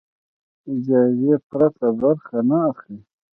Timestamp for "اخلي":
2.71-2.99